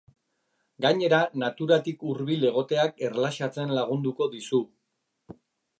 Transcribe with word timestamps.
Gainera, 0.85 1.19
naturatik 1.43 2.07
hurbil 2.13 2.49
egoteak 2.51 3.07
erlaxatzen 3.09 3.77
lagunduko 3.81 4.33
dizu. 4.37 4.65